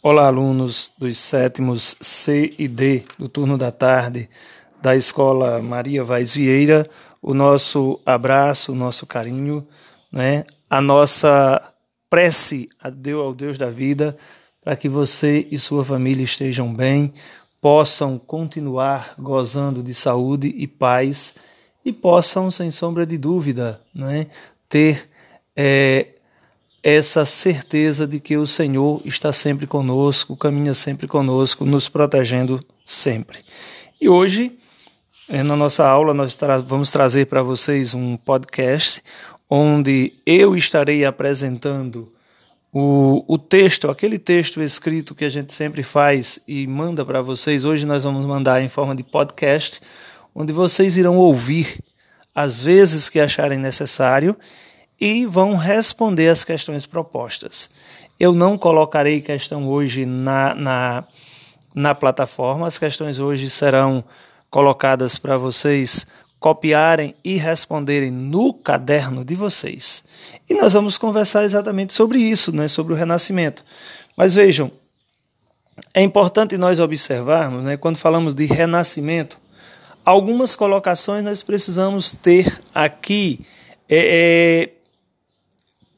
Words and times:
Olá, 0.00 0.28
alunos 0.28 0.92
dos 0.96 1.18
sétimos 1.18 1.96
C 2.00 2.54
e 2.56 2.68
D 2.68 3.02
do 3.18 3.28
turno 3.28 3.58
da 3.58 3.72
tarde 3.72 4.30
da 4.80 4.94
Escola 4.94 5.60
Maria 5.60 6.04
Vaz 6.04 6.36
Vieira. 6.36 6.88
O 7.20 7.34
nosso 7.34 7.98
abraço, 8.06 8.70
o 8.70 8.74
nosso 8.76 9.04
carinho, 9.08 9.66
né? 10.12 10.44
a 10.70 10.80
nossa 10.80 11.60
prece 12.08 12.68
a 12.80 12.90
Deus, 12.90 13.26
ao 13.26 13.34
Deus 13.34 13.58
da 13.58 13.70
vida, 13.70 14.16
para 14.62 14.76
que 14.76 14.88
você 14.88 15.48
e 15.50 15.58
sua 15.58 15.84
família 15.84 16.22
estejam 16.22 16.72
bem, 16.72 17.12
possam 17.60 18.20
continuar 18.20 19.14
gozando 19.18 19.82
de 19.82 19.92
saúde 19.92 20.54
e 20.56 20.68
paz 20.68 21.34
e 21.84 21.92
possam, 21.92 22.52
sem 22.52 22.70
sombra 22.70 23.04
de 23.04 23.18
dúvida, 23.18 23.80
né? 23.92 24.28
ter. 24.68 25.10
É, 25.56 26.17
essa 26.82 27.24
certeza 27.24 28.06
de 28.06 28.20
que 28.20 28.36
o 28.36 28.46
Senhor 28.46 29.02
está 29.04 29.32
sempre 29.32 29.66
conosco, 29.66 30.36
caminha 30.36 30.74
sempre 30.74 31.06
conosco, 31.06 31.64
nos 31.64 31.88
protegendo 31.88 32.60
sempre. 32.86 33.38
E 34.00 34.08
hoje, 34.08 34.56
eh, 35.28 35.42
na 35.42 35.56
nossa 35.56 35.86
aula, 35.86 36.14
nós 36.14 36.36
tra 36.36 36.58
vamos 36.58 36.90
trazer 36.90 37.26
para 37.26 37.42
vocês 37.42 37.94
um 37.94 38.16
podcast 38.16 39.02
onde 39.50 40.12
eu 40.24 40.54
estarei 40.54 41.04
apresentando 41.04 42.12
o, 42.72 43.24
o 43.26 43.38
texto, 43.38 43.90
aquele 43.90 44.18
texto 44.18 44.62
escrito 44.62 45.14
que 45.14 45.24
a 45.24 45.30
gente 45.30 45.52
sempre 45.52 45.82
faz 45.82 46.38
e 46.46 46.66
manda 46.66 47.04
para 47.04 47.22
vocês. 47.22 47.64
Hoje 47.64 47.86
nós 47.86 48.04
vamos 48.04 48.24
mandar 48.26 48.62
em 48.62 48.68
forma 48.68 48.94
de 48.94 49.02
podcast, 49.02 49.80
onde 50.34 50.52
vocês 50.52 50.96
irão 50.96 51.16
ouvir 51.16 51.78
as 52.34 52.62
vezes 52.62 53.08
que 53.08 53.18
acharem 53.18 53.58
necessário 53.58 54.36
e 55.00 55.26
vão 55.26 55.56
responder 55.56 56.28
as 56.28 56.44
questões 56.44 56.86
propostas. 56.86 57.70
Eu 58.18 58.32
não 58.32 58.58
colocarei 58.58 59.20
questão 59.20 59.68
hoje 59.68 60.04
na, 60.04 60.54
na, 60.54 61.04
na 61.74 61.94
plataforma, 61.94 62.66
as 62.66 62.78
questões 62.78 63.20
hoje 63.20 63.48
serão 63.48 64.02
colocadas 64.50 65.18
para 65.18 65.36
vocês 65.36 66.06
copiarem 66.40 67.14
e 67.24 67.36
responderem 67.36 68.10
no 68.10 68.54
caderno 68.54 69.24
de 69.24 69.34
vocês. 69.34 70.04
E 70.48 70.54
nós 70.54 70.72
vamos 70.72 70.96
conversar 70.96 71.44
exatamente 71.44 71.92
sobre 71.92 72.18
isso, 72.18 72.52
né, 72.52 72.68
sobre 72.68 72.92
o 72.92 72.96
renascimento. 72.96 73.64
Mas 74.16 74.34
vejam, 74.34 74.70
é 75.92 76.02
importante 76.02 76.56
nós 76.56 76.80
observarmos, 76.80 77.64
né, 77.64 77.76
quando 77.76 77.96
falamos 77.96 78.34
de 78.34 78.46
renascimento, 78.46 79.38
algumas 80.04 80.56
colocações 80.56 81.24
nós 81.24 81.42
precisamos 81.42 82.14
ter 82.14 82.62
aqui 82.74 83.44
é, 83.88 84.68
é, 84.70 84.77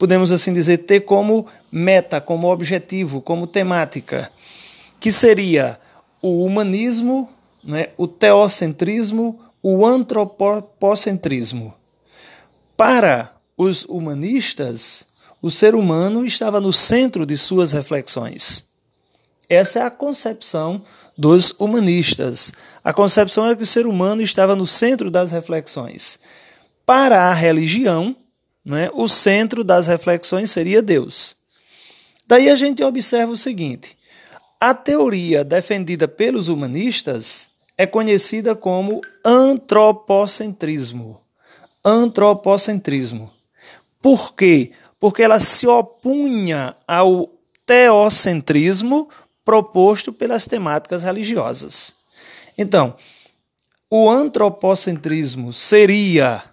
podemos 0.00 0.32
assim 0.32 0.54
dizer, 0.54 0.78
ter 0.78 1.00
como 1.00 1.46
meta, 1.70 2.22
como 2.22 2.50
objetivo, 2.50 3.20
como 3.20 3.46
temática, 3.46 4.32
que 4.98 5.12
seria 5.12 5.78
o 6.22 6.42
humanismo, 6.42 7.28
né, 7.62 7.88
o 7.98 8.08
teocentrismo, 8.08 9.38
o 9.62 9.84
antropocentrismo. 9.84 11.74
Para 12.78 13.34
os 13.58 13.84
humanistas, 13.84 15.04
o 15.42 15.50
ser 15.50 15.74
humano 15.74 16.24
estava 16.24 16.62
no 16.62 16.72
centro 16.72 17.26
de 17.26 17.36
suas 17.36 17.72
reflexões. 17.72 18.64
Essa 19.50 19.80
é 19.80 19.82
a 19.82 19.90
concepção 19.90 20.82
dos 21.16 21.54
humanistas. 21.58 22.54
A 22.82 22.94
concepção 22.94 23.44
era 23.44 23.54
que 23.54 23.64
o 23.64 23.66
ser 23.66 23.86
humano 23.86 24.22
estava 24.22 24.56
no 24.56 24.66
centro 24.66 25.10
das 25.10 25.30
reflexões. 25.30 26.18
Para 26.86 27.24
a 27.24 27.34
religião, 27.34 28.16
né, 28.64 28.90
o 28.92 29.08
centro 29.08 29.64
das 29.64 29.86
reflexões 29.86 30.50
seria 30.50 30.82
Deus. 30.82 31.36
Daí 32.26 32.48
a 32.48 32.56
gente 32.56 32.82
observa 32.82 33.32
o 33.32 33.36
seguinte: 33.36 33.96
a 34.60 34.74
teoria 34.74 35.42
defendida 35.42 36.06
pelos 36.06 36.48
humanistas 36.48 37.48
é 37.76 37.86
conhecida 37.86 38.54
como 38.54 39.00
antropocentrismo. 39.24 41.20
Antropocentrismo. 41.84 43.32
Por 44.02 44.34
quê? 44.34 44.72
Porque 44.98 45.22
ela 45.22 45.40
se 45.40 45.66
opunha 45.66 46.76
ao 46.86 47.30
teocentrismo 47.64 49.08
proposto 49.44 50.12
pelas 50.12 50.46
temáticas 50.46 51.02
religiosas. 51.02 51.94
Então, 52.58 52.94
o 53.88 54.10
antropocentrismo 54.10 55.52
seria 55.52 56.44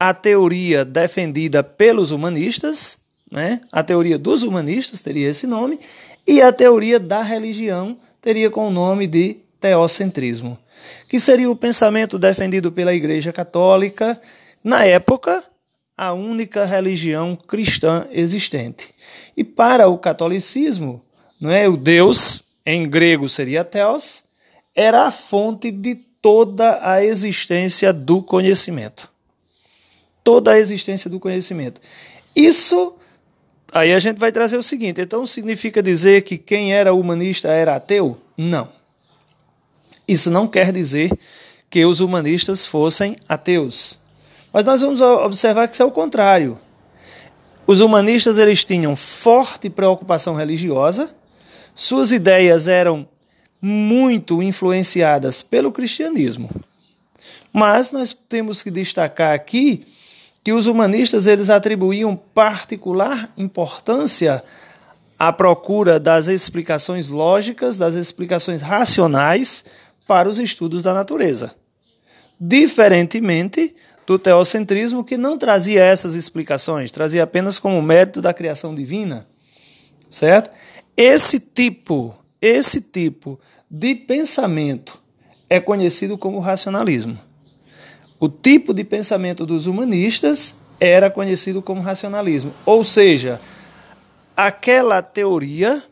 a 0.00 0.14
teoria 0.14 0.82
defendida 0.82 1.62
pelos 1.62 2.10
humanistas, 2.10 2.98
né? 3.30 3.60
a 3.70 3.82
teoria 3.82 4.18
dos 4.18 4.42
humanistas 4.42 5.02
teria 5.02 5.28
esse 5.28 5.46
nome, 5.46 5.78
e 6.26 6.40
a 6.40 6.50
teoria 6.50 6.98
da 6.98 7.22
religião 7.22 7.98
teria 8.18 8.50
com 8.50 8.66
o 8.66 8.70
nome 8.70 9.06
de 9.06 9.36
teocentrismo, 9.60 10.58
que 11.06 11.20
seria 11.20 11.50
o 11.50 11.56
pensamento 11.56 12.18
defendido 12.18 12.72
pela 12.72 12.94
Igreja 12.94 13.30
Católica, 13.30 14.18
na 14.64 14.86
época, 14.86 15.44
a 15.94 16.14
única 16.14 16.64
religião 16.64 17.36
cristã 17.36 18.06
existente. 18.10 18.88
E 19.36 19.44
para 19.44 19.86
o 19.86 19.98
catolicismo, 19.98 21.04
não 21.38 21.50
é, 21.50 21.68
o 21.68 21.76
Deus, 21.76 22.42
em 22.64 22.88
grego 22.88 23.28
seria 23.28 23.64
Theos, 23.64 24.24
era 24.74 25.06
a 25.06 25.10
fonte 25.10 25.70
de 25.70 25.94
toda 25.94 26.78
a 26.82 27.04
existência 27.04 27.92
do 27.92 28.22
conhecimento 28.22 29.09
toda 30.22 30.52
a 30.52 30.58
existência 30.58 31.08
do 31.08 31.20
conhecimento. 31.20 31.80
Isso, 32.34 32.94
aí 33.72 33.92
a 33.92 33.98
gente 33.98 34.18
vai 34.18 34.32
trazer 34.32 34.56
o 34.56 34.62
seguinte: 34.62 35.00
então 35.00 35.26
significa 35.26 35.82
dizer 35.82 36.22
que 36.22 36.38
quem 36.38 36.74
era 36.74 36.92
humanista 36.92 37.48
era 37.48 37.76
ateu? 37.76 38.18
Não. 38.36 38.68
Isso 40.06 40.30
não 40.30 40.48
quer 40.48 40.72
dizer 40.72 41.10
que 41.68 41.84
os 41.84 42.00
humanistas 42.00 42.66
fossem 42.66 43.16
ateus. 43.28 43.98
Mas 44.52 44.64
nós 44.64 44.82
vamos 44.82 45.00
observar 45.00 45.68
que 45.68 45.74
isso 45.74 45.82
é 45.82 45.86
o 45.86 45.92
contrário. 45.92 46.58
Os 47.66 47.80
humanistas 47.80 48.36
eles 48.36 48.64
tinham 48.64 48.96
forte 48.96 49.70
preocupação 49.70 50.34
religiosa, 50.34 51.14
suas 51.74 52.10
ideias 52.10 52.66
eram 52.66 53.08
muito 53.62 54.42
influenciadas 54.42 55.42
pelo 55.42 55.70
cristianismo. 55.70 56.50
Mas 57.52 57.92
nós 57.92 58.16
temos 58.28 58.62
que 58.62 58.70
destacar 58.70 59.34
aqui 59.34 59.86
que 60.42 60.52
os 60.52 60.66
humanistas 60.66 61.26
eles 61.26 61.50
atribuíam 61.50 62.16
particular 62.16 63.30
importância 63.36 64.42
à 65.18 65.32
procura 65.32 66.00
das 66.00 66.28
explicações 66.28 67.08
lógicas, 67.08 67.76
das 67.76 67.94
explicações 67.94 68.62
racionais 68.62 69.64
para 70.06 70.28
os 70.28 70.38
estudos 70.38 70.82
da 70.82 70.94
natureza. 70.94 71.54
Diferentemente 72.40 73.74
do 74.06 74.18
teocentrismo, 74.18 75.04
que 75.04 75.16
não 75.16 75.36
trazia 75.36 75.84
essas 75.84 76.14
explicações, 76.14 76.90
trazia 76.90 77.22
apenas 77.22 77.58
como 77.58 77.80
método 77.82 78.22
da 78.22 78.34
criação 78.34 78.74
divina, 78.74 79.26
certo? 80.10 80.50
Esse 80.96 81.38
tipo, 81.38 82.16
esse 82.40 82.80
tipo 82.80 83.38
de 83.70 83.94
pensamento 83.94 85.00
é 85.48 85.60
conhecido 85.60 86.18
como 86.18 86.40
racionalismo. 86.40 87.18
O 88.20 88.28
tipo 88.28 88.74
de 88.74 88.84
pensamento 88.84 89.46
dos 89.46 89.66
humanistas 89.66 90.54
era 90.78 91.10
conhecido 91.10 91.62
como 91.62 91.80
racionalismo, 91.80 92.52
ou 92.66 92.84
seja, 92.84 93.40
aquela 94.36 95.00
teoria, 95.00 95.82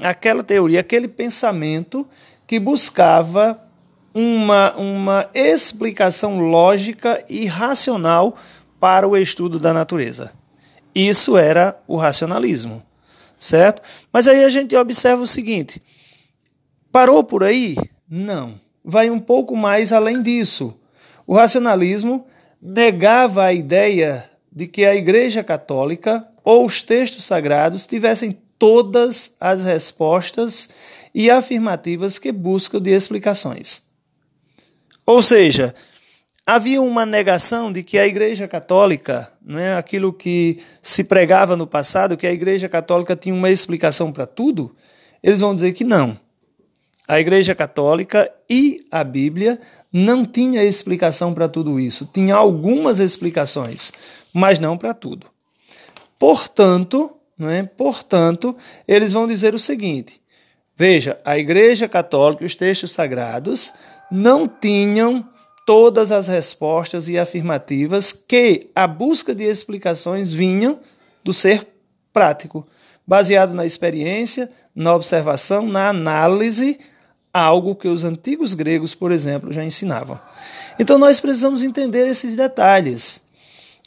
aquela 0.00 0.44
teoria, 0.44 0.78
aquele 0.78 1.08
pensamento 1.08 2.06
que 2.46 2.60
buscava 2.60 3.60
uma, 4.14 4.72
uma 4.76 5.30
explicação 5.34 6.38
lógica 6.38 7.24
e 7.28 7.46
racional 7.46 8.36
para 8.78 9.08
o 9.08 9.16
estudo 9.16 9.58
da 9.58 9.72
natureza. 9.72 10.32
Isso 10.94 11.36
era 11.36 11.76
o 11.88 11.96
racionalismo, 11.96 12.84
certo? 13.36 13.82
Mas 14.12 14.28
aí 14.28 14.44
a 14.44 14.48
gente 14.48 14.76
observa 14.76 15.22
o 15.22 15.26
seguinte: 15.26 15.82
parou 16.92 17.24
por 17.24 17.42
aí? 17.42 17.74
Não. 18.08 18.60
Vai 18.84 19.10
um 19.10 19.18
pouco 19.18 19.56
mais 19.56 19.92
além 19.92 20.22
disso. 20.22 20.78
O 21.26 21.34
racionalismo 21.34 22.26
negava 22.60 23.44
a 23.44 23.52
ideia 23.52 24.28
de 24.52 24.66
que 24.66 24.84
a 24.84 24.94
Igreja 24.94 25.42
Católica 25.42 26.26
ou 26.44 26.64
os 26.64 26.82
textos 26.82 27.24
sagrados 27.24 27.86
tivessem 27.86 28.38
todas 28.58 29.34
as 29.40 29.64
respostas 29.64 30.68
e 31.14 31.30
afirmativas 31.30 32.18
que 32.18 32.30
buscam 32.30 32.80
de 32.80 32.90
explicações. 32.90 33.82
Ou 35.06 35.20
seja, 35.20 35.74
havia 36.46 36.80
uma 36.80 37.04
negação 37.04 37.72
de 37.72 37.82
que 37.82 37.98
a 37.98 38.06
Igreja 38.06 38.46
Católica, 38.46 39.32
né, 39.44 39.76
aquilo 39.76 40.12
que 40.12 40.60
se 40.80 41.04
pregava 41.04 41.56
no 41.56 41.66
passado, 41.66 42.16
que 42.16 42.26
a 42.26 42.32
Igreja 42.32 42.68
Católica 42.68 43.16
tinha 43.16 43.34
uma 43.34 43.50
explicação 43.50 44.12
para 44.12 44.26
tudo, 44.26 44.74
eles 45.22 45.40
vão 45.40 45.54
dizer 45.54 45.72
que 45.72 45.84
não. 45.84 46.18
A 47.06 47.20
Igreja 47.20 47.54
Católica 47.54 48.30
e 48.48 48.86
a 48.90 49.04
Bíblia 49.04 49.60
não 49.96 50.26
tinha 50.26 50.64
explicação 50.64 51.32
para 51.32 51.48
tudo 51.48 51.78
isso. 51.78 52.10
Tinha 52.12 52.34
algumas 52.34 52.98
explicações, 52.98 53.92
mas 54.32 54.58
não 54.58 54.76
para 54.76 54.92
tudo. 54.92 55.28
Portanto, 56.18 57.12
não 57.38 57.48
é? 57.48 57.62
Portanto, 57.62 58.56
eles 58.88 59.12
vão 59.12 59.28
dizer 59.28 59.54
o 59.54 59.58
seguinte: 59.58 60.20
Veja, 60.76 61.20
a 61.24 61.38
Igreja 61.38 61.88
Católica 61.88 62.44
os 62.44 62.56
textos 62.56 62.90
sagrados 62.90 63.72
não 64.10 64.48
tinham 64.48 65.28
todas 65.64 66.10
as 66.10 66.26
respostas 66.26 67.08
e 67.08 67.16
afirmativas 67.16 68.12
que 68.12 68.70
a 68.74 68.88
busca 68.88 69.32
de 69.32 69.44
explicações 69.44 70.34
vinham 70.34 70.80
do 71.22 71.32
ser 71.32 71.68
prático, 72.12 72.66
baseado 73.06 73.54
na 73.54 73.64
experiência, 73.64 74.50
na 74.74 74.92
observação, 74.92 75.66
na 75.66 75.88
análise, 75.88 76.80
algo 77.34 77.74
que 77.74 77.88
os 77.88 78.04
antigos 78.04 78.54
gregos, 78.54 78.94
por 78.94 79.10
exemplo, 79.10 79.52
já 79.52 79.64
ensinavam. 79.64 80.18
Então 80.78 80.96
nós 80.96 81.18
precisamos 81.18 81.64
entender 81.64 82.06
esses 82.06 82.36
detalhes. 82.36 83.20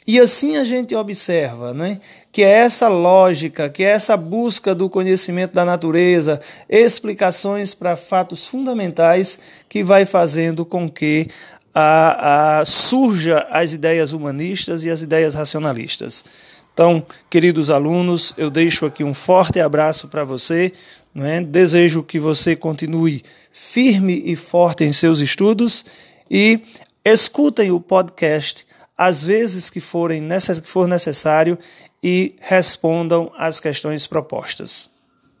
E 0.06 0.18
assim 0.18 0.56
a 0.56 0.64
gente 0.64 0.94
observa 0.94 1.74
né, 1.74 2.00
que 2.32 2.42
é 2.42 2.50
essa 2.50 2.88
lógica, 2.88 3.68
que 3.68 3.82
é 3.82 3.90
essa 3.90 4.16
busca 4.16 4.74
do 4.74 4.88
conhecimento 4.88 5.52
da 5.52 5.64
natureza, 5.64 6.40
explicações 6.68 7.74
para 7.74 7.96
fatos 7.96 8.46
fundamentais 8.46 9.38
que 9.68 9.82
vai 9.82 10.06
fazendo 10.06 10.64
com 10.64 10.88
que 10.88 11.28
a, 11.74 12.60
a, 12.60 12.64
surja 12.64 13.46
as 13.50 13.72
ideias 13.72 14.12
humanistas 14.12 14.84
e 14.84 14.90
as 14.90 15.02
ideias 15.02 15.34
racionalistas. 15.34 16.24
Então, 16.72 17.04
queridos 17.28 17.70
alunos, 17.70 18.32
eu 18.38 18.50
deixo 18.50 18.86
aqui 18.86 19.02
um 19.04 19.12
forte 19.12 19.60
abraço 19.60 20.08
para 20.08 20.24
você. 20.24 20.72
Né? 21.18 21.40
Desejo 21.40 22.04
que 22.04 22.16
você 22.16 22.54
continue 22.54 23.24
firme 23.52 24.22
e 24.24 24.36
forte 24.36 24.84
em 24.84 24.92
seus 24.92 25.18
estudos 25.18 25.84
e 26.30 26.60
escutem 27.04 27.72
o 27.72 27.80
podcast 27.80 28.64
às 28.96 29.24
vezes 29.24 29.68
que, 29.68 29.80
forem, 29.80 30.22
que 30.62 30.68
for 30.68 30.86
necessário 30.86 31.58
e 32.00 32.36
respondam 32.40 33.32
às 33.36 33.58
questões 33.58 34.06
propostas. 34.06 34.88